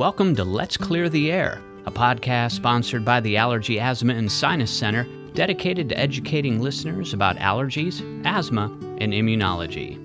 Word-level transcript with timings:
Welcome 0.00 0.34
to 0.36 0.44
Let's 0.44 0.78
Clear 0.78 1.10
the 1.10 1.30
Air, 1.30 1.60
a 1.84 1.90
podcast 1.90 2.52
sponsored 2.52 3.04
by 3.04 3.20
the 3.20 3.36
Allergy, 3.36 3.78
Asthma, 3.78 4.14
and 4.14 4.32
Sinus 4.32 4.70
Center, 4.70 5.06
dedicated 5.34 5.90
to 5.90 5.98
educating 5.98 6.58
listeners 6.58 7.12
about 7.12 7.36
allergies, 7.36 8.00
asthma, 8.24 8.64
and 8.96 9.12
immunology. 9.12 9.98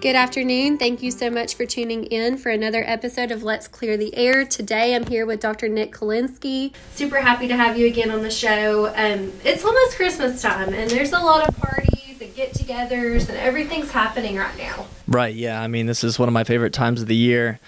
Good 0.00 0.16
afternoon. 0.16 0.78
Thank 0.78 1.00
you 1.00 1.12
so 1.12 1.30
much 1.30 1.54
for 1.54 1.64
tuning 1.64 2.06
in 2.06 2.36
for 2.36 2.50
another 2.50 2.82
episode 2.84 3.30
of 3.30 3.44
Let's 3.44 3.68
Clear 3.68 3.96
the 3.96 4.12
Air. 4.16 4.44
Today 4.44 4.96
I'm 4.96 5.06
here 5.06 5.26
with 5.26 5.38
Dr. 5.38 5.68
Nick 5.68 5.92
Kolinsky. 5.92 6.74
Super 6.92 7.20
happy 7.20 7.46
to 7.46 7.56
have 7.56 7.78
you 7.78 7.86
again 7.86 8.10
on 8.10 8.22
the 8.22 8.32
show. 8.32 8.86
Um, 8.96 9.32
it's 9.44 9.64
almost 9.64 9.94
Christmas 9.94 10.42
time, 10.42 10.74
and 10.74 10.90
there's 10.90 11.12
a 11.12 11.20
lot 11.20 11.48
of 11.48 11.56
parties 11.56 12.20
and 12.20 12.34
get 12.34 12.52
togethers, 12.52 13.28
and 13.28 13.38
everything's 13.38 13.92
happening 13.92 14.34
right 14.34 14.58
now. 14.58 14.88
Right, 15.06 15.36
yeah. 15.36 15.62
I 15.62 15.68
mean, 15.68 15.86
this 15.86 16.02
is 16.02 16.18
one 16.18 16.28
of 16.28 16.32
my 16.32 16.42
favorite 16.42 16.72
times 16.72 17.00
of 17.00 17.06
the 17.06 17.14
year. 17.14 17.60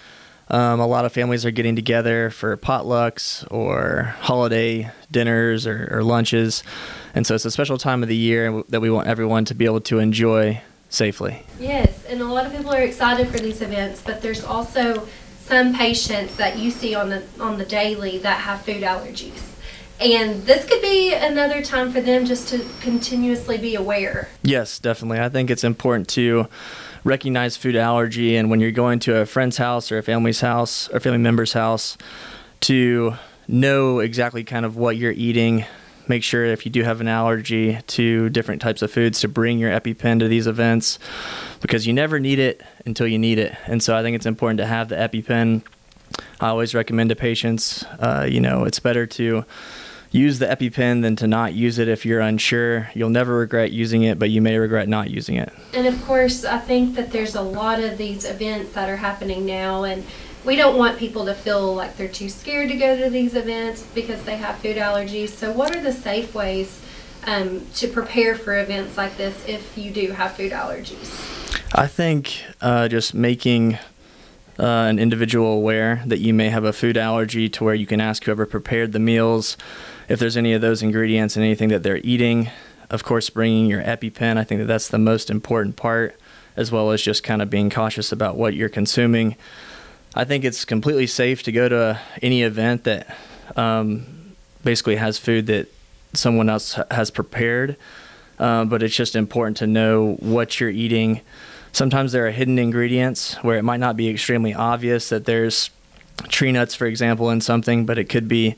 Um, 0.48 0.78
a 0.78 0.86
lot 0.86 1.05
of 1.05 1.12
families 1.12 1.45
are 1.45 1.50
getting 1.50 1.74
together 1.74 2.30
for 2.30 2.56
potlucks 2.56 3.46
or 3.50 4.14
holiday 4.20 4.91
dinners 5.10 5.66
or, 5.66 5.88
or 5.91 6.05
lunches. 6.05 6.62
And 7.14 7.27
so 7.27 7.34
it's 7.34 7.45
a 7.45 7.50
special 7.50 7.78
time 7.78 8.02
of 8.02 8.09
the 8.09 8.16
year 8.16 8.62
that 8.69 8.80
we 8.80 8.91
want 8.91 9.09
everyone 9.09 9.45
to 9.46 9.55
be 9.55 9.64
able 9.64 9.80
to 9.82 9.98
enjoy 9.98 10.60
safely. 10.88 11.42
Yes, 11.59 12.05
and 12.06 12.20
a 12.20 12.24
lot 12.24 12.46
of 12.46 12.52
people 12.52 12.72
are 12.72 12.82
excited 12.82 13.28
for 13.28 13.38
these 13.38 13.60
events, 13.60 14.02
but 14.02 14.22
there's 14.22 14.45
also 14.45 15.09
some 15.41 15.74
patients 15.74 16.36
that 16.36 16.58
you 16.58 16.70
see 16.70 16.94
on 16.94 17.08
the 17.08 17.22
on 17.41 17.58
the 17.58 17.64
daily 17.64 18.19
that 18.19 18.41
have 18.41 18.62
food 18.62 18.83
allergies. 18.83 19.52
And 19.98 20.42
this 20.42 20.66
could 20.66 20.83
be 20.83 21.14
another 21.14 21.62
time 21.62 21.91
for 21.91 22.00
them 22.00 22.27
just 22.27 22.48
to 22.48 22.64
continuously 22.80 23.56
be 23.56 23.74
aware. 23.77 24.28
Yes, 24.42 24.78
definitely. 24.78 25.20
I 25.20 25.30
think 25.30 25.50
it's 25.50 25.64
important 25.64 26.08
to 26.10 26.48
recognize 27.06 27.56
food 27.56 27.77
allergy 27.77 28.37
and 28.37 28.51
when 28.51 28.60
you're 28.60 28.73
going 28.73 28.98
to 28.98 29.16
a 29.16 29.24
friend's 29.27 29.56
house 29.56 29.92
or 29.92 29.98
a 29.98 30.02
family's 30.02 30.41
house 30.41 30.88
or 30.91 30.98
family 30.98 31.19
member's 31.19 31.52
house 31.52 31.97
to 32.61 33.14
know 33.47 34.00
exactly 34.00 34.42
kind 34.42 34.67
of 34.67 34.77
what 34.77 34.97
you're 34.97 35.12
eating 35.12 35.64
make 36.08 36.22
sure 36.22 36.45
if 36.45 36.64
you 36.64 36.72
do 36.72 36.83
have 36.83 37.00
an 37.00 37.08
allergy 37.08 37.78
to 37.86 38.28
different 38.30 38.61
types 38.62 38.83
of 38.83 38.91
foods 38.91 39.20
to 39.20 39.28
bring 39.28 39.58
your 39.58 39.70
EpiPen 39.70 40.19
to 40.20 40.28
these 40.28 40.47
events 40.47 40.98
because 41.61 41.86
you 41.86 41.92
never 41.92 42.20
need 42.20 42.39
it 42.39 42.62
until 42.84 43.06
you 43.06 43.19
need 43.19 43.39
it. 43.39 43.56
And 43.67 43.83
so 43.83 43.97
I 43.97 44.02
think 44.02 44.14
it's 44.14 44.27
important 44.27 44.58
to 44.58 44.67
have 44.67 44.89
the 44.89 44.97
EpiPen. 44.97 45.62
I 46.41 46.48
always 46.48 46.75
recommend 46.75 47.11
to 47.11 47.17
patients, 47.17 47.84
uh, 47.98 48.27
you 48.28 48.41
know, 48.41 48.64
it's 48.64 48.78
better 48.78 49.06
to 49.06 49.45
use 50.10 50.38
the 50.38 50.46
EpiPen 50.46 51.02
than 51.02 51.16
to 51.16 51.26
not 51.26 51.54
use 51.54 51.78
it 51.78 51.88
if 51.88 52.06
you're 52.06 52.20
unsure. 52.20 52.90
You'll 52.94 53.10
never 53.10 53.36
regret 53.36 53.72
using 53.72 54.02
it, 54.02 54.18
but 54.18 54.30
you 54.30 54.40
may 54.40 54.58
regret 54.58 54.88
not 54.88 55.10
using 55.10 55.36
it. 55.36 55.52
And 55.74 55.86
of 55.86 56.02
course, 56.04 56.44
I 56.44 56.58
think 56.58 56.94
that 56.96 57.12
there's 57.12 57.34
a 57.34 57.42
lot 57.42 57.80
of 57.80 57.98
these 57.98 58.24
events 58.24 58.72
that 58.72 58.88
are 58.88 58.96
happening 58.96 59.46
now 59.46 59.84
and 59.84 60.04
we 60.46 60.54
don't 60.54 60.78
want 60.78 60.96
people 60.96 61.24
to 61.27 61.34
feel 61.34 61.74
like 61.74 61.96
they're 61.96 62.06
too 62.06 62.28
scared 62.28 62.68
to 62.68 62.77
go 62.77 62.96
to 62.96 63.10
these 63.10 63.34
events 63.34 63.82
because 63.94 64.22
they 64.22 64.36
have 64.36 64.56
food 64.58 64.77
allergies. 64.77 65.30
So, 65.30 65.50
what 65.50 65.74
are 65.74 65.80
the 65.82 65.92
safe 65.92 66.34
ways 66.34 66.80
um, 67.24 67.66
to 67.74 67.88
prepare 67.88 68.36
for 68.36 68.56
events 68.56 68.96
like 68.96 69.16
this 69.16 69.44
if 69.48 69.77
you 69.77 69.90
do 69.90 70.12
have 70.12 70.36
food 70.36 70.52
allergies? 70.52 71.32
I 71.74 71.88
think 71.88 72.44
uh, 72.60 72.86
just 72.86 73.12
making 73.12 73.78
uh, 74.58 74.62
an 74.62 74.98
individual 74.98 75.52
aware 75.52 76.02
that 76.06 76.20
you 76.20 76.32
may 76.32 76.48
have 76.48 76.64
a 76.64 76.72
food 76.72 76.96
allergy 76.96 77.48
to 77.50 77.64
where 77.64 77.74
you 77.74 77.86
can 77.86 78.00
ask 78.00 78.24
whoever 78.24 78.46
prepared 78.46 78.92
the 78.92 78.98
meals 78.98 79.56
if 80.08 80.18
there's 80.18 80.36
any 80.36 80.52
of 80.52 80.60
those 80.60 80.82
ingredients 80.82 81.36
and 81.36 81.44
anything 81.44 81.68
that 81.68 81.82
they're 81.82 82.00
eating. 82.02 82.50
Of 82.88 83.04
course, 83.04 83.28
bringing 83.30 83.66
your 83.66 83.82
EpiPen, 83.82 84.36
I 84.36 84.44
think 84.44 84.60
that 84.60 84.66
that's 84.66 84.88
the 84.88 84.98
most 84.98 85.28
important 85.28 85.77
part, 85.77 86.18
as 86.56 86.70
well 86.70 86.90
as 86.90 87.02
just 87.02 87.22
kind 87.22 87.42
of 87.42 87.50
being 87.50 87.68
cautious 87.68 88.12
about 88.12 88.36
what 88.36 88.54
you're 88.54 88.68
consuming. 88.68 89.36
I 90.14 90.24
think 90.24 90.44
it's 90.44 90.64
completely 90.64 91.06
safe 91.06 91.42
to 91.42 91.52
go 91.52 91.68
to 91.68 92.00
any 92.22 92.42
event 92.42 92.84
that 92.84 93.14
um, 93.56 94.34
basically 94.64 94.96
has 94.96 95.18
food 95.18 95.46
that 95.48 95.68
someone 96.14 96.48
else 96.48 96.78
has 96.90 97.11
prepared. 97.11 97.77
Uh, 98.39 98.64
but 98.64 98.83
it's 98.83 98.95
just 98.95 99.16
important 99.16 99.56
to 99.58 99.66
know 99.66 100.14
what 100.20 100.61
you're 100.61 100.70
eating. 100.70 101.22
Sometimes 101.77 102.13
there 102.13 102.27
are 102.27 102.31
hidden 102.31 102.59
ingredients 102.59 103.35
where 103.42 103.59
it 103.59 103.63
might 103.63 103.81
not 103.81 103.98
be 103.98 104.09
extremely 104.09 104.55
obvious 104.55 105.11
that 105.11 105.27
there's 105.27 105.69
tree 106.29 106.51
nuts, 106.51 106.75
for 106.75 106.87
example, 106.87 107.29
in 107.29 107.42
something, 107.42 107.85
but 107.85 107.98
it 107.98 108.05
could 108.05 108.27
be 108.27 108.57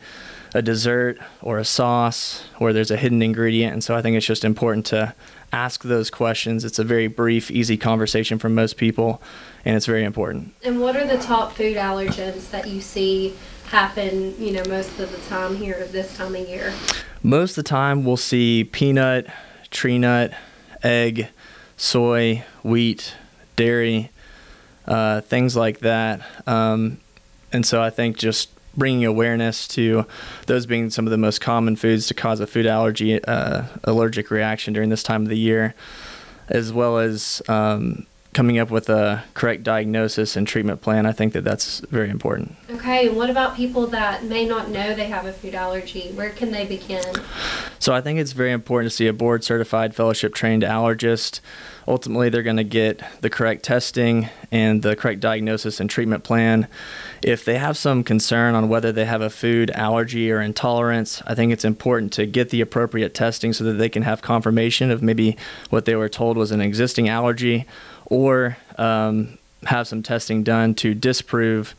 a 0.55 0.62
dessert 0.62 1.19
or 1.43 1.59
a 1.59 1.65
sauce 1.65 2.45
where 2.59 2.73
there's 2.73 2.93
a 2.93 2.97
hidden 2.97 3.21
ingredient. 3.21 3.73
And 3.73 3.83
so 3.83 3.97
I 3.97 4.03
think 4.03 4.17
it's 4.17 4.25
just 4.25 4.45
important 4.45 4.87
to 4.87 5.17
ask 5.53 5.83
those 5.83 6.11
questions. 6.11 6.65
It's 6.65 6.79
a 6.79 6.84
very 6.84 7.09
brief, 7.09 7.51
easy 7.51 7.77
conversation 7.77 8.39
for 8.39 8.49
most 8.49 8.77
people, 8.77 9.21
and 9.65 9.75
it's 9.75 9.87
very 9.87 10.05
important. 10.05 10.55
And 10.62 10.81
what 10.81 10.95
are 10.95 11.05
the 11.05 11.19
top 11.19 11.55
food 11.55 11.77
allergens 11.77 12.53
that 12.53 12.69
you 12.69 12.81
see 12.81 13.35
happen, 13.65 14.41
you 14.41 14.53
know, 14.53 14.62
most 14.69 15.00
of 15.00 15.11
the 15.11 15.29
time 15.29 15.56
here 15.56 15.89
this 15.91 16.17
time 16.17 16.37
of 16.37 16.49
year? 16.49 16.73
Most 17.25 17.59
of 17.59 17.65
the 17.65 17.69
time, 17.69 18.05
we'll 18.05 18.17
see 18.17 18.62
peanut, 18.62 19.27
tree 19.73 19.99
nut, 19.99 20.35
egg, 20.85 21.27
soy, 21.78 22.44
wheat, 22.62 23.15
dairy, 23.56 24.11
uh, 24.87 25.22
things 25.22 25.56
like 25.56 25.78
that. 25.78 26.21
Um, 26.47 26.99
and 27.53 27.65
so 27.65 27.83
I 27.83 27.89
think 27.89 28.19
just 28.19 28.50
bringing 28.77 29.05
awareness 29.05 29.66
to 29.69 30.05
those 30.47 30.67
being 30.67 30.91
some 30.91 31.06
of 31.06 31.11
the 31.11 31.19
most 31.19 31.41
common 31.41 31.77
foods 31.77 32.06
to 32.09 32.15
cause 32.15 32.41
a 32.41 32.47
food 32.47 32.67
allergy, 32.67 33.22
uh, 33.25 33.62
allergic 33.84 34.31
reaction 34.31 34.75
during 34.75 34.91
this 34.91 35.03
time 35.03 35.22
of 35.22 35.28
the 35.28 35.38
year, 35.38 35.75
as 36.49 36.72
well 36.72 36.99
as 36.99 37.41
um, 37.49 38.06
coming 38.33 38.59
up 38.59 38.71
with 38.71 38.89
a 38.89 39.25
correct 39.34 39.62
diagnosis 39.62 40.37
and 40.37 40.47
treatment 40.47 40.81
plan. 40.81 41.06
I 41.06 41.12
think 41.12 41.33
that 41.33 41.44
that's 41.44 41.81
very 41.91 42.11
important. 42.11 42.55
Okay, 42.71 43.09
and 43.09 43.16
what 43.16 43.31
about 43.31 43.56
people 43.56 43.87
that 43.89 44.25
may 44.25 44.44
not 44.44 44.69
know 44.69 44.94
they 44.94 45.09
have 45.09 45.27
a 45.27 45.33
food 45.33 45.55
allergy? 45.55 46.12
Where 46.12 46.31
can 46.31 46.53
they 46.53 46.65
begin? 46.65 47.03
So 47.78 47.94
I 47.94 48.00
think 48.00 48.19
it's 48.19 48.33
very 48.33 48.53
important 48.53 48.91
to 48.91 48.97
see 48.97 49.06
a 49.06 49.12
board 49.12 49.44
certified 49.44 49.94
fellowship 49.94 50.34
trained 50.34 50.62
allergist 50.62 51.41
ultimately 51.88 52.28
they're 52.28 52.43
going 52.43 52.59
to 52.59 52.65
get 52.65 53.03
the 53.22 53.31
correct 53.31 53.65
testing 53.65 54.28
and 54.53 54.83
the 54.83 54.94
correct 54.94 55.21
diagnosis 55.21 55.81
and 55.81 55.88
treatment 55.88 56.22
plan. 56.22 56.69
If 57.22 57.44
they 57.44 57.59
have 57.59 57.77
some 57.77 58.05
concern 58.05 58.55
on 58.55 58.69
whether 58.69 58.93
they 58.93 59.06
have 59.06 59.22
a 59.22 59.31
food 59.31 59.71
allergy 59.71 60.31
or 60.31 60.41
intolerance, 60.41 61.22
I 61.27 61.34
think 61.34 61.50
it's 61.50 61.65
important 61.65 62.12
to 62.12 62.27
get 62.27 62.50
the 62.50 62.61
appropriate 62.61 63.15
testing 63.15 63.55
so 63.55 63.65
that 63.65 63.72
they 63.72 63.88
can 63.88 64.03
have 64.03 64.21
confirmation 64.21 64.91
of 64.91 65.03
maybe 65.03 65.37
what 65.71 65.87
they 65.87 65.97
were 65.97 66.11
told 66.11 66.37
was 66.37 66.53
an 66.53 66.61
existing 66.61 67.09
allergy 67.09 67.67
or 68.08 68.56
um, 68.76 69.38
have 69.64 69.86
some 69.86 70.02
testing 70.02 70.42
done 70.42 70.74
to 70.74 70.94
disprove 70.94 71.74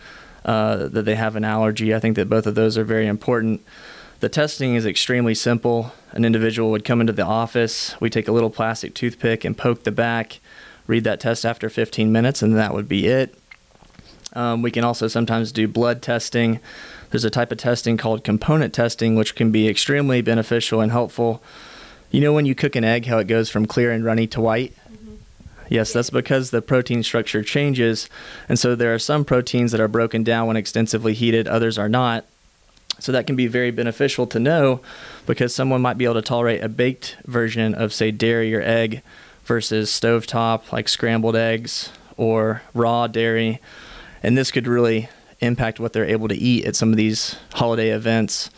uh, 0.46 0.88
that 0.88 1.04
they 1.04 1.16
have 1.16 1.36
an 1.36 1.44
allergy. 1.44 1.94
I 1.94 2.00
think 2.00 2.16
that 2.16 2.30
both 2.30 2.46
of 2.46 2.56
those 2.56 2.78
are 2.78 2.84
very 2.84 3.08
important. 3.08 3.62
The 4.20 4.30
testing 4.30 4.76
is 4.76 4.86
extremely 4.86 5.34
simple. 5.34 5.94
An 6.12 6.26
individual 6.26 6.72
would 6.72 6.86
come 6.86 7.02
into 7.02 7.14
the 7.14 7.26
office, 7.26 8.00
we 8.02 8.10
take 8.10 8.28
a 8.28 8.32
little 8.32 8.50
plastic 8.50 8.94
toothpick 8.94 9.46
and 9.46 9.58
poke 9.58 9.84
the 9.84 9.92
back, 9.92 10.40
read 10.88 11.04
that 11.04 11.20
test 11.20 11.46
after 11.46 11.70
15 11.70 12.12
minutes, 12.12 12.42
and 12.42 12.56
that 12.58 12.74
would 12.74 12.88
be 12.88 13.08
it. 13.08 13.36
Um, 14.34 14.62
we 14.62 14.72
can 14.72 14.84
also 14.84 15.08
sometimes 15.08 15.52
do 15.52 15.68
blood 15.68 16.02
testing. 16.02 16.60
There's 17.10 17.26
a 17.26 17.30
type 17.30 17.52
of 17.52 17.58
testing 17.58 17.98
called 17.98 18.24
component 18.24 18.74
testing, 18.74 19.16
which 19.16 19.36
can 19.36 19.52
be 19.52 19.68
extremely 19.68 20.22
beneficial 20.22 20.82
and 20.82 20.92
helpful. 20.92 21.42
You 22.12 22.22
know, 22.22 22.34
when 22.34 22.46
you 22.46 22.56
cook 22.56 22.76
an 22.76 22.84
egg, 22.84 23.06
how 23.06 23.18
it 23.20 23.28
goes 23.28 23.50
from 23.50 23.66
clear 23.66 23.92
and 23.92 24.04
runny 24.04 24.28
to 24.28 24.42
white? 24.42 24.74
Yes, 25.70 25.94
that's 25.94 26.10
because 26.10 26.50
the 26.50 26.62
protein 26.62 27.04
structure 27.04 27.44
changes. 27.44 28.10
And 28.50 28.58
so 28.58 28.76
there 28.76 28.94
are 28.94 29.00
some 29.00 29.24
proteins 29.24 29.72
that 29.72 29.80
are 29.80 29.88
broken 29.88 30.24
down 30.24 30.48
when 30.48 30.58
extensively 30.58 31.14
heated, 31.14 31.48
others 31.48 31.78
are 31.78 31.90
not. 31.90 32.26
So 33.00 33.12
that 33.12 33.28
can 33.28 33.36
be 33.36 33.48
very 33.48 33.72
beneficial 33.72 34.28
to 34.28 34.40
know 34.40 34.82
because 35.26 35.56
someone 35.56 35.82
might 35.82 35.98
be 35.98 36.06
able 36.06 36.16
to 36.16 36.22
tolerate 36.22 36.64
a 36.64 36.68
baked 36.68 37.18
version 37.26 37.74
of, 37.74 37.94
say, 37.94 38.12
dairy 38.12 38.54
or 38.54 38.62
egg 38.62 39.04
versus 39.46 39.90
stovetop, 39.90 40.72
like 40.72 40.90
scrambled 40.90 41.36
eggs 41.36 41.92
or 42.18 42.62
raw 42.74 43.08
dairy. 43.08 43.62
And 44.22 44.38
this 44.38 44.52
could 44.52 44.68
really 44.68 45.08
impact 45.40 45.80
what 45.80 45.94
they're 45.94 46.04
able 46.04 46.28
to 46.28 46.36
eat 46.36 46.66
at 46.66 46.76
some 46.76 46.90
of 46.90 46.98
these 46.98 47.38
holiday 47.54 47.92
events. 47.92 48.50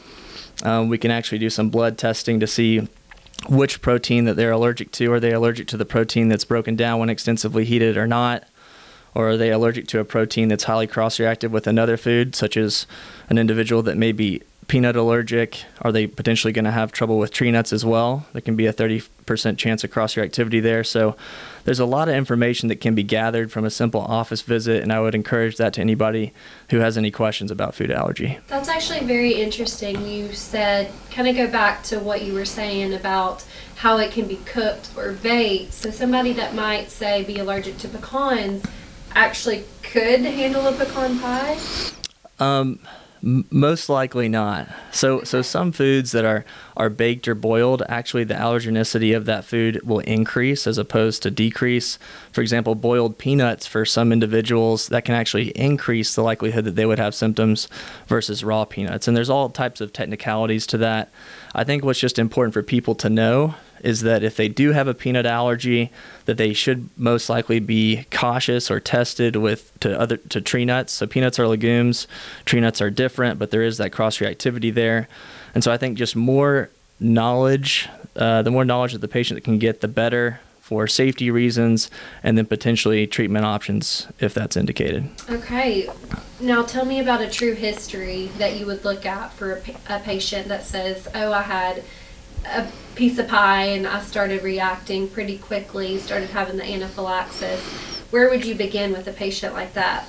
Um, 0.64 0.90
we 0.90 0.98
can 0.98 1.12
actually 1.12 1.40
do 1.40 1.50
some 1.50 1.70
blood 1.70 1.98
testing 1.98 2.40
to 2.40 2.48
see 2.48 2.88
which 3.50 3.82
protein 3.82 4.26
that 4.26 4.36
they're 4.36 4.52
allergic 4.52 4.92
to. 4.94 5.12
Are 5.12 5.20
they 5.20 5.32
allergic 5.32 5.68
to 5.68 5.78
the 5.78 5.86
protein 5.86 6.30
that's 6.30 6.46
broken 6.46 6.76
down 6.76 7.00
when 7.00 7.10
extensively 7.10 7.66
heated 7.66 7.98
or 7.98 8.08
not? 8.08 8.46
or 9.14 9.30
are 9.30 9.38
they 9.38 9.52
allergic 9.52 9.88
to 9.88 10.00
a 10.00 10.06
protein 10.06 10.48
that's 10.48 10.64
highly 10.66 10.88
cross 10.88 11.20
reactive 11.20 11.52
with 11.52 11.68
another 11.68 11.98
food, 11.98 12.36
such 12.36 12.56
as 12.56 12.86
an 13.30 13.38
individual 13.38 13.82
that 13.84 13.98
may 13.98 14.12
be 14.12 14.42
peanut 14.68 14.96
allergic? 14.96 15.64
Are 15.82 15.92
they 15.92 16.08
potentially 16.08 16.54
going 16.54 16.66
to 16.66 16.72
have 16.72 16.92
trouble 16.92 17.18
with 17.18 17.32
tree 17.32 17.52
nuts 17.52 17.74
as 17.74 17.84
well? 17.84 18.26
There 18.34 18.42
can 18.42 18.56
be 18.56 18.68
a 18.68 18.74
30% 18.74 19.58
chance 19.58 19.84
of 19.84 19.92
cross 19.92 20.16
reactivity 20.16 20.62
there. 20.62 20.84
So 20.84 21.16
there's 21.66 21.80
a 21.80 21.86
lot 21.86 22.10
of 22.10 22.16
information 22.16 22.70
that 22.70 22.78
can 22.82 22.96
be 22.96 23.04
gathered 23.04 23.52
from 23.52 23.66
a 23.66 23.70
simple 23.70 24.02
office 24.02 24.42
visit, 24.42 24.82
and 24.82 24.92
I 24.92 25.00
would 25.00 25.16
encourage 25.16 25.58
that 25.58 25.74
to 25.74 25.82
anybody 25.82 26.34
who 26.70 26.78
has 26.78 26.98
any 26.98 27.12
questions 27.12 27.52
about 27.52 27.76
food 27.76 27.92
allergy. 27.92 28.40
That's 28.48 28.70
actually 28.70 29.06
very 29.06 29.34
interesting. 29.34 30.08
You 30.08 30.34
said, 30.34 30.92
kind 31.12 31.28
of 31.28 31.36
go 31.36 31.48
back 31.48 31.84
to 31.84 32.00
what 32.00 32.24
you 32.24 32.34
were 32.34 32.46
saying 32.46 32.94
about 32.94 33.46
how 33.76 33.98
it 33.98 34.12
can 34.12 34.28
be 34.28 34.38
cooked 34.46 34.92
or 34.96 35.14
baked. 35.14 35.74
So 35.74 35.92
somebody 35.92 36.34
that 36.34 36.54
might 36.54 36.92
say 36.92 37.24
be 37.24 37.40
allergic 37.40 37.78
to 37.80 37.88
pecans 37.88 38.64
actually 39.14 39.66
could 39.82 40.22
handle 40.22 40.68
a 40.68 40.72
pecan 40.72 41.20
pie? 41.20 41.58
Um, 42.40 42.80
most 43.22 43.90
likely 43.90 44.28
not. 44.28 44.68
So, 44.92 45.24
so 45.24 45.42
some 45.42 45.72
foods 45.72 46.12
that 46.12 46.26
are 46.26 46.44
are 46.76 46.90
baked 46.90 47.28
or 47.28 47.36
boiled, 47.36 47.84
actually 47.88 48.24
the 48.24 48.34
allergenicity 48.34 49.16
of 49.16 49.26
that 49.26 49.46
food 49.46 49.80
will 49.84 50.00
increase 50.00 50.66
as 50.66 50.78
opposed 50.78 51.22
to 51.24 51.32
decrease. 51.32 52.00
For 52.32 52.42
example, 52.42 52.74
boiled 52.74 53.18
peanuts 53.18 53.68
for 53.68 53.86
some 53.86 54.12
individuals 54.12 54.88
that 54.88 55.06
can 55.06 55.14
actually 55.14 55.50
increase 55.50 56.16
the 56.16 56.24
likelihood 56.24 56.66
that 56.66 56.76
they 56.76 56.86
would 56.86 57.00
have 57.00 57.14
symptoms 57.14 57.68
versus 58.08 58.44
raw 58.44 58.66
peanuts. 58.66 59.08
And 59.08 59.16
there's 59.16 59.30
all 59.30 59.50
types 59.50 59.82
of 59.82 59.94
technicalities 59.94 60.66
to 60.68 60.78
that. 60.80 61.12
I 61.54 61.64
think 61.64 61.86
what's 61.86 62.00
just 62.00 62.18
important 62.18 62.54
for 62.54 62.64
people 62.64 62.96
to 62.96 63.10
know 63.10 63.56
is 63.84 64.02
that 64.02 64.24
if 64.24 64.36
they 64.36 64.48
do 64.48 64.72
have 64.72 64.88
a 64.88 64.94
peanut 64.94 65.26
allergy, 65.26 65.92
that 66.26 66.38
they 66.38 66.54
should 66.54 66.90
most 66.98 67.30
likely 67.30 67.60
be 67.60 68.06
cautious 68.12 68.70
or 68.70 68.80
tested 68.80 69.36
with 69.36 69.78
to 69.80 70.00
other 70.00 70.18
to 70.18 70.42
tree 70.42 70.66
nuts. 70.66 70.94
So 70.94 71.08
peanuts 71.08 71.40
are 71.40 71.48
legumes, 71.48 72.08
tree 72.46 72.62
nuts 72.62 72.82
are 72.82 72.90
different, 72.90 73.40
but 73.40 73.52
there 73.52 73.64
is 73.64 73.78
that 73.78 73.92
cross 73.92 74.18
reactivity 74.20 74.74
there. 74.74 75.08
And 75.54 75.64
so 75.64 75.72
I 75.72 75.78
think 75.78 75.98
just 75.98 76.16
more 76.16 76.70
knowledge, 77.00 77.90
uh, 78.16 78.42
the 78.42 78.52
more 78.52 78.64
knowledge 78.64 78.94
that 78.94 79.00
the 79.00 79.08
patient 79.08 79.44
can 79.44 79.58
get, 79.58 79.82
the 79.82 79.88
better 79.88 80.40
for 80.72 80.88
safety 80.88 81.30
reasons, 81.30 81.90
and 82.24 82.38
then 82.38 82.46
potentially 82.46 83.06
treatment 83.06 83.44
options 83.44 84.08
if 84.20 84.34
that's 84.34 84.56
indicated. 84.56 85.10
Okay. 85.30 85.90
Now 86.40 86.64
tell 86.64 86.86
me 86.86 87.02
about 87.02 87.20
a 87.20 87.30
true 87.30 87.56
history 87.56 88.32
that 88.38 88.58
you 88.58 88.66
would 88.66 88.86
look 88.86 89.06
at 89.06 89.34
for 89.34 89.62
a, 89.90 89.98
a 89.98 90.00
patient 90.00 90.48
that 90.48 90.64
says, 90.64 91.10
"Oh, 91.14 91.34
I 91.34 91.42
had." 91.42 91.84
A 92.46 92.68
piece 92.96 93.18
of 93.18 93.28
pie 93.28 93.66
and 93.66 93.88
I 93.88 94.02
started 94.02 94.44
reacting 94.44 95.08
pretty 95.08 95.38
quickly, 95.38 95.98
started 95.98 96.30
having 96.30 96.58
the 96.58 96.66
anaphylaxis. 96.66 97.62
Where 98.12 98.30
would 98.30 98.46
you 98.46 98.56
begin 98.56 98.92
with 98.92 99.08
a 99.08 99.14
patient 99.14 99.54
like 99.54 99.74
that? 99.74 100.06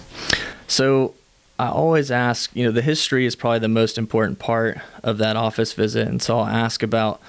So 0.67 1.15
I 1.59 1.69
always 1.69 2.11
ask, 2.11 2.51
you 2.55 2.65
know, 2.65 2.73
the 2.73 2.83
history 2.83 3.27
is 3.27 3.37
probably 3.37 3.61
the 3.61 3.69
most 3.69 3.97
important 3.99 4.39
part 4.39 4.79
of 5.03 5.19
that 5.19 5.37
office 5.37 5.73
visit. 5.75 6.09
And 6.09 6.21
so 6.21 6.41
I'll 6.41 6.47
ask 6.47 6.83
about 6.83 7.21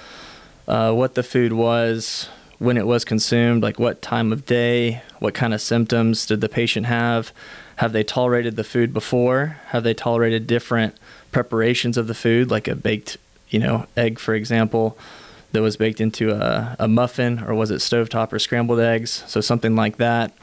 uh, 0.68 0.94
what 0.94 1.16
the 1.16 1.24
food 1.24 1.54
was, 1.54 2.30
when 2.58 2.78
it 2.78 2.88
was 2.88 3.04
consumed, 3.04 3.62
like 3.62 3.78
what 3.78 4.02
time 4.02 4.32
of 4.32 4.46
day, 4.46 5.02
what 5.20 5.34
kind 5.34 5.54
of 5.54 5.62
symptoms 5.62 6.26
did 6.26 6.40
the 6.40 6.48
patient 6.48 6.86
have, 6.86 7.34
have 7.76 7.92
they 7.92 8.04
tolerated 8.04 8.56
the 8.56 8.64
food 8.64 8.94
before, 8.94 9.58
have 9.68 9.84
they 9.84 9.94
tolerated 9.94 10.48
different 10.48 10.96
preparations 11.32 11.98
of 11.98 12.08
the 12.08 12.14
food, 12.14 12.50
like 12.50 12.68
a 12.68 12.76
baked 12.76 13.18
you 13.54 13.60
know, 13.60 13.86
egg, 13.96 14.18
for 14.18 14.34
example, 14.34 14.98
that 15.52 15.62
was 15.62 15.78
baked 15.78 16.02
into 16.02 16.32
a, 16.32 16.76
a 16.80 16.88
muffin, 16.88 17.44
or 17.44 17.54
was 17.54 17.70
it 17.70 17.76
stovetop 17.76 18.34
or 18.34 18.40
scrambled 18.40 18.80
eggs? 18.80 19.24
So 19.28 19.40
something 19.40 19.76
like 19.76 19.98
that. 19.98 20.34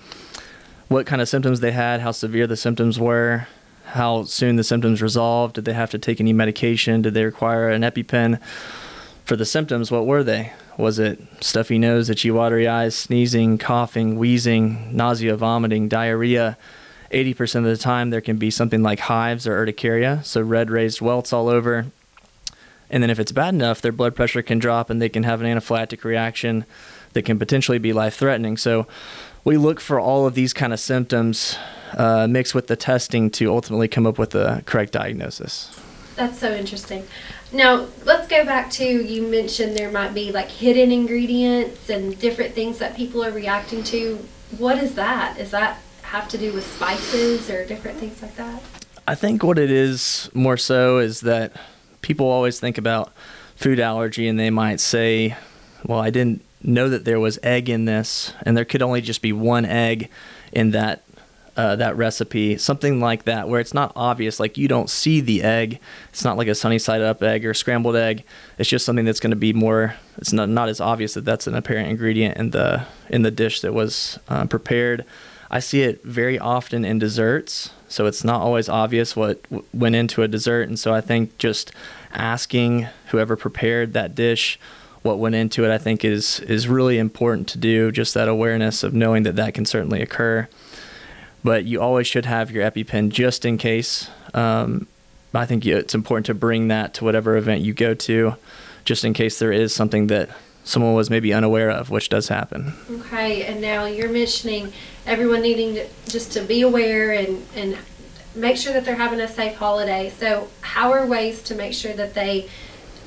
What 0.86 1.06
kind 1.06 1.20
of 1.20 1.28
symptoms 1.28 1.58
they 1.58 1.72
had, 1.72 2.00
how 2.00 2.12
severe 2.12 2.46
the 2.46 2.56
symptoms 2.56 3.00
were, 3.00 3.48
how 3.86 4.22
soon 4.22 4.54
the 4.54 4.64
symptoms 4.64 5.02
resolved, 5.02 5.56
did 5.56 5.64
they 5.64 5.72
have 5.72 5.90
to 5.90 5.98
take 5.98 6.20
any 6.20 6.32
medication, 6.32 7.02
did 7.02 7.14
they 7.14 7.24
require 7.24 7.68
an 7.68 7.82
EpiPen? 7.82 8.40
For 9.24 9.34
the 9.34 9.44
symptoms, 9.44 9.90
what 9.90 10.06
were 10.06 10.22
they? 10.22 10.52
Was 10.78 11.00
it 11.00 11.20
stuffy 11.40 11.78
nose, 11.78 12.08
itchy, 12.10 12.30
watery 12.30 12.68
eyes, 12.68 12.94
sneezing, 12.94 13.58
coughing, 13.58 14.16
wheezing, 14.18 14.96
nausea, 14.96 15.36
vomiting, 15.36 15.88
diarrhea? 15.88 16.56
80% 17.10 17.56
of 17.56 17.64
the 17.64 17.76
time, 17.76 18.10
there 18.10 18.20
can 18.20 18.36
be 18.36 18.52
something 18.52 18.82
like 18.84 19.00
hives 19.00 19.48
or 19.48 19.56
urticaria, 19.56 20.24
so 20.24 20.40
red 20.40 20.70
raised 20.70 21.00
welts 21.00 21.32
all 21.32 21.48
over, 21.48 21.86
and 22.90 23.02
then 23.02 23.10
if 23.10 23.18
it's 23.18 23.32
bad 23.32 23.54
enough, 23.54 23.80
their 23.80 23.92
blood 23.92 24.14
pressure 24.14 24.42
can 24.42 24.58
drop 24.58 24.90
and 24.90 25.00
they 25.00 25.08
can 25.08 25.22
have 25.22 25.40
an 25.40 25.46
anaphylactic 25.46 26.04
reaction 26.04 26.64
that 27.12 27.22
can 27.22 27.38
potentially 27.38 27.78
be 27.78 27.92
life 27.92 28.16
threatening. 28.16 28.56
So 28.56 28.86
we 29.44 29.56
look 29.56 29.80
for 29.80 29.98
all 29.98 30.26
of 30.26 30.34
these 30.34 30.52
kind 30.52 30.72
of 30.72 30.80
symptoms 30.80 31.56
uh, 31.96 32.26
mixed 32.28 32.54
with 32.54 32.66
the 32.66 32.76
testing 32.76 33.30
to 33.30 33.52
ultimately 33.52 33.88
come 33.88 34.06
up 34.06 34.18
with 34.18 34.30
the 34.30 34.62
correct 34.66 34.92
diagnosis. 34.92 35.76
That's 36.16 36.38
so 36.38 36.52
interesting. 36.54 37.06
Now, 37.52 37.86
let's 38.04 38.28
go 38.28 38.44
back 38.44 38.70
to 38.72 38.84
you 38.84 39.22
mentioned 39.22 39.76
there 39.76 39.90
might 39.90 40.14
be 40.14 40.30
like 40.32 40.48
hidden 40.50 40.92
ingredients 40.92 41.88
and 41.88 42.18
different 42.18 42.54
things 42.54 42.78
that 42.78 42.96
people 42.96 43.24
are 43.24 43.30
reacting 43.30 43.82
to. 43.84 44.16
What 44.58 44.78
is 44.78 44.94
that? 44.94 45.38
Is 45.38 45.50
that 45.52 45.80
have 46.02 46.28
to 46.28 46.38
do 46.38 46.52
with 46.52 46.66
spices 46.74 47.48
or 47.48 47.64
different 47.64 47.98
things 47.98 48.20
like 48.20 48.36
that? 48.36 48.62
I 49.08 49.14
think 49.14 49.42
what 49.42 49.58
it 49.58 49.70
is 49.70 50.30
more 50.34 50.56
so 50.56 50.98
is 50.98 51.20
that 51.22 51.52
people 52.02 52.26
always 52.26 52.60
think 52.60 52.78
about 52.78 53.12
food 53.56 53.80
allergy 53.80 54.26
and 54.26 54.38
they 54.38 54.50
might 54.50 54.80
say, 54.80 55.36
well, 55.84 56.00
I 56.00 56.10
didn't 56.10 56.42
know 56.62 56.88
that 56.88 57.04
there 57.04 57.20
was 57.20 57.38
egg 57.42 57.68
in 57.68 57.84
this, 57.84 58.32
and 58.42 58.56
there 58.56 58.64
could 58.64 58.82
only 58.82 59.00
just 59.00 59.22
be 59.22 59.32
one 59.32 59.64
egg 59.64 60.10
in 60.52 60.72
that 60.72 61.02
uh, 61.56 61.76
that 61.76 61.96
recipe, 61.96 62.56
something 62.56 63.00
like 63.00 63.24
that, 63.24 63.48
where 63.48 63.60
it's 63.60 63.74
not 63.74 63.92
obvious, 63.94 64.40
like 64.40 64.56
you 64.56 64.68
don't 64.68 64.88
see 64.88 65.20
the 65.20 65.42
egg. 65.42 65.78
It's 66.08 66.24
not 66.24 66.38
like 66.38 66.48
a 66.48 66.54
sunny 66.54 66.78
side 66.78 67.02
up 67.02 67.22
egg 67.22 67.44
or 67.44 67.52
scrambled 67.52 67.96
egg. 67.96 68.24
It's 68.56 68.68
just 68.68 68.86
something 68.86 69.04
that's 69.04 69.20
going 69.20 69.32
to 69.32 69.36
be 69.36 69.52
more. 69.52 69.96
It's 70.16 70.32
not 70.32 70.48
not 70.48 70.68
as 70.68 70.80
obvious 70.80 71.14
that 71.14 71.24
that's 71.24 71.46
an 71.46 71.54
apparent 71.54 71.90
ingredient 71.90 72.36
in 72.36 72.50
the 72.50 72.86
in 73.08 73.22
the 73.22 73.30
dish 73.30 73.60
that 73.60 73.74
was 73.74 74.18
uh, 74.28 74.46
prepared. 74.46 75.04
I 75.50 75.58
see 75.58 75.82
it 75.82 76.04
very 76.04 76.38
often 76.38 76.84
in 76.84 76.98
desserts, 76.98 77.70
so 77.90 78.06
it's 78.06 78.24
not 78.24 78.40
always 78.40 78.68
obvious 78.68 79.16
what 79.16 79.42
w- 79.44 79.64
went 79.74 79.96
into 79.96 80.22
a 80.22 80.28
dessert. 80.28 80.68
And 80.68 80.78
so 80.78 80.94
I 80.94 81.00
think 81.00 81.36
just 81.38 81.72
asking 82.12 82.86
whoever 83.08 83.36
prepared 83.36 83.92
that 83.92 84.14
dish 84.14 84.58
what 85.02 85.18
went 85.18 85.34
into 85.34 85.64
it, 85.64 85.70
I 85.70 85.78
think 85.78 86.04
is 86.04 86.40
is 86.40 86.68
really 86.68 86.98
important 86.98 87.48
to 87.48 87.58
do. 87.58 87.90
Just 87.90 88.14
that 88.14 88.28
awareness 88.28 88.82
of 88.82 88.94
knowing 88.94 89.22
that 89.24 89.36
that 89.36 89.54
can 89.54 89.64
certainly 89.64 90.02
occur. 90.02 90.48
But 91.42 91.64
you 91.64 91.80
always 91.80 92.06
should 92.06 92.26
have 92.26 92.50
your 92.50 92.70
EpiPen 92.70 93.08
just 93.08 93.44
in 93.44 93.56
case. 93.56 94.10
Um, 94.34 94.86
I 95.32 95.46
think 95.46 95.64
it's 95.64 95.94
important 95.94 96.26
to 96.26 96.34
bring 96.34 96.68
that 96.68 96.92
to 96.94 97.04
whatever 97.04 97.36
event 97.36 97.62
you 97.62 97.72
go 97.72 97.94
to, 97.94 98.34
just 98.84 99.04
in 99.04 99.14
case 99.14 99.38
there 99.38 99.52
is 99.52 99.74
something 99.74 100.08
that 100.08 100.28
someone 100.64 100.94
was 100.94 101.10
maybe 101.10 101.32
unaware 101.32 101.70
of, 101.70 101.90
which 101.90 102.08
does 102.08 102.28
happen. 102.28 102.74
Okay, 102.90 103.44
and 103.44 103.60
now 103.60 103.86
you're 103.86 104.10
mentioning 104.10 104.72
everyone 105.06 105.42
needing 105.42 105.74
to, 105.74 105.86
just 106.08 106.32
to 106.32 106.42
be 106.42 106.62
aware 106.62 107.12
and, 107.12 107.44
and 107.56 107.78
make 108.34 108.56
sure 108.56 108.72
that 108.72 108.84
they're 108.84 108.96
having 108.96 109.20
a 109.20 109.28
safe 109.28 109.56
holiday. 109.56 110.10
So, 110.10 110.48
how 110.60 110.92
are 110.92 111.06
ways 111.06 111.42
to 111.44 111.54
make 111.54 111.72
sure 111.72 111.92
that 111.94 112.14
they 112.14 112.48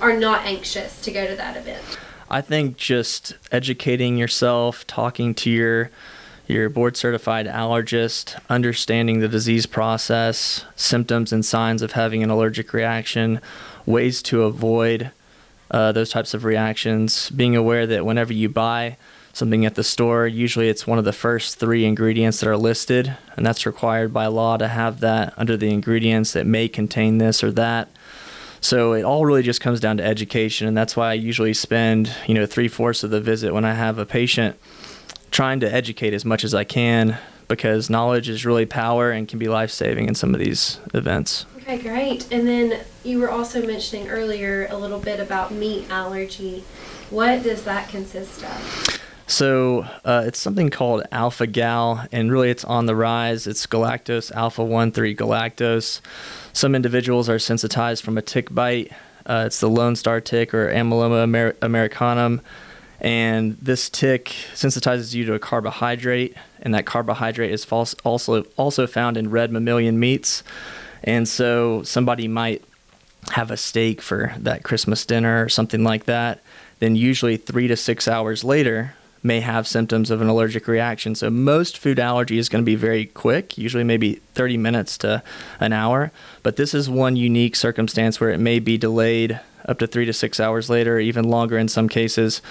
are 0.02 0.18
not 0.18 0.46
anxious 0.46 1.02
to 1.02 1.12
go 1.12 1.28
to 1.28 1.36
that 1.36 1.56
event? 1.56 1.84
I 2.30 2.42
think 2.42 2.78
just 2.78 3.36
educating 3.52 4.18
yourself, 4.18 4.88
talking 4.88 5.34
to 5.36 5.52
your 5.52 5.92
your 6.46 6.70
board 6.70 6.98
certified 6.98 7.46
allergist, 7.48 8.38
understanding 8.50 9.20
the 9.20 9.30
disease 9.30 9.66
process, 9.66 10.66
symptoms 10.76 11.32
and 11.32 11.46
signs 11.46 11.82
of 11.82 11.94
having 11.94 12.22
an 12.22 12.30
allergic 12.30 12.74
reaction, 12.74 13.40
ways 13.86 14.22
to 14.24 14.44
avoid 14.44 15.12
uh, 15.74 15.92
those 15.92 16.12
types 16.12 16.34
of 16.34 16.46
reactions, 16.46 17.30
being 17.32 17.56
aware 17.56 17.88
that 17.88 18.06
whenever 18.06 18.32
you 18.32 18.48
buy 18.48 18.96
something 19.34 19.66
at 19.66 19.74
the 19.74 19.84
store, 19.84 20.28
usually 20.28 20.70
it's 20.70 20.86
one 20.86 21.00
of 21.00 21.06
the 21.06 21.12
first 21.12 21.60
three 21.60 21.84
ingredients 21.84 22.40
that 22.40 22.48
are 22.48 22.56
listed, 22.56 23.18
and 23.36 23.44
that's 23.44 23.66
required 23.66 24.14
by 24.14 24.28
law 24.28 24.56
to 24.56 24.68
have 24.68 25.00
that 25.00 25.34
under 25.36 25.58
the 25.58 25.74
ingredients 25.74 26.34
that 26.34 26.46
may 26.46 26.70
contain 26.70 27.18
this 27.18 27.44
or 27.44 27.52
that. 27.52 27.90
So 28.62 28.94
it 28.94 29.02
all 29.02 29.26
really 29.26 29.42
just 29.42 29.60
comes 29.60 29.80
down 29.80 29.98
to 29.98 30.06
education, 30.06 30.68
and 30.68 30.78
that's 30.78 30.96
why 30.96 31.10
I 31.10 31.14
usually 31.14 31.56
spend, 31.56 32.16
you 32.28 32.36
know, 32.36 32.46
three 32.46 32.68
fourths 32.68 33.04
of 33.04 33.10
the 33.10 33.20
visit 33.20 33.52
when 33.52 33.66
I 33.66 33.74
have 33.74 33.98
a 33.98 34.06
patient 34.06 34.56
trying 35.32 35.60
to 35.62 35.74
educate 35.74 36.14
as 36.14 36.24
much 36.24 36.44
as 36.44 36.54
I 36.54 36.64
can 36.64 37.18
because 37.54 37.88
knowledge 37.88 38.30
is 38.30 38.48
really 38.48 38.66
power 38.66 39.12
and 39.12 39.28
can 39.28 39.38
be 39.38 39.48
life 39.48 39.70
saving 39.70 40.08
in 40.08 40.16
some 40.16 40.34
of 40.34 40.40
these 40.40 40.80
events. 40.96 41.46
Okay, 41.58 41.78
great. 41.78 42.32
And 42.32 42.48
then 42.48 42.80
you 43.04 43.20
were 43.20 43.30
also 43.30 43.66
mentioning 43.66 44.10
earlier 44.10 44.68
a 44.72 44.78
little 44.78 45.00
bit 45.00 45.20
about 45.20 45.52
meat 45.52 45.88
allergy. 45.92 46.64
What 47.12 47.44
does 47.44 47.64
that 47.66 47.90
consist 47.90 48.44
of? 48.44 49.00
So 49.28 49.86
uh, 50.04 50.24
it's 50.26 50.40
something 50.40 50.72
called 50.72 51.04
alpha 51.12 51.46
gal, 51.46 52.08
and 52.12 52.32
really 52.32 52.50
it's 52.50 52.66
on 52.66 52.88
the 52.88 52.96
rise. 52.96 53.46
It's 53.46 53.68
galactose 53.68 54.32
alpha 54.32 54.64
1 54.64 54.92
3 54.92 55.16
galactose. 55.16 56.02
Some 56.54 56.74
individuals 56.74 57.30
are 57.30 57.40
sensitized 57.40 58.04
from 58.04 58.18
a 58.18 58.24
tick 58.24 58.54
bite. 58.54 58.92
Uh, 59.28 59.44
it's 59.46 59.60
the 59.60 59.70
Lone 59.70 59.96
Star 59.96 60.20
tick 60.20 60.56
or 60.56 60.70
Amblyomma 60.74 61.24
amer- 61.24 61.56
americanum. 61.62 62.42
And 63.04 63.58
this 63.62 63.90
tick 63.90 64.34
sensitizes 64.54 65.14
you 65.14 65.26
to 65.26 65.34
a 65.34 65.40
carbohydrate, 65.40 66.36
and 66.62 66.74
that 66.74 66.86
carbohydrate 66.86 67.52
is 67.52 67.66
also 68.04 68.44
also 68.56 68.88
found 68.88 69.18
in 69.18 69.30
red 69.30 69.52
mammalian 69.52 70.00
meats. 70.00 70.42
And 71.04 71.28
so 71.28 71.84
somebody 71.84 72.30
might 72.30 72.64
have 73.32 73.52
a 73.52 73.58
steak 73.58 74.02
for 74.02 74.34
that 74.38 74.64
Christmas 74.64 75.06
dinner 75.06 75.44
or 75.44 75.50
something 75.50 75.84
like 75.84 76.06
that. 76.06 76.42
Then 76.80 76.96
usually 76.96 77.36
three 77.38 77.68
to 77.68 77.76
six 77.76 78.08
hours 78.08 78.44
later, 78.44 78.96
may 79.24 79.40
have 79.40 79.66
symptoms 79.66 80.12
of 80.12 80.22
an 80.22 80.28
allergic 80.28 80.68
reaction. 80.68 81.16
So 81.16 81.30
most 81.30 81.78
food 81.78 81.98
allergy 81.98 82.38
is 82.38 82.50
going 82.50 82.64
to 82.64 82.66
be 82.66 82.76
very 82.76 83.06
quick, 83.06 83.58
usually 83.58 83.86
maybe 83.86 84.16
30 84.36 84.58
minutes 84.58 84.98
to 85.00 85.24
an 85.60 85.72
hour. 85.72 86.12
But 86.44 86.58
this 86.58 86.74
is 86.74 86.90
one 86.90 87.16
unique 87.16 87.56
circumstance 87.56 88.20
where 88.20 88.32
it 88.32 88.40
may 88.40 88.60
be 88.60 88.78
delayed 88.78 89.40
up 89.66 89.80
to 89.80 89.88
three 89.88 90.06
to 90.06 90.14
six 90.14 90.40
hours 90.40 90.70
later, 90.70 91.00
even 91.00 91.26
longer 91.26 91.58
in 91.58 91.68
some 91.68 91.90
cases. 91.90 92.42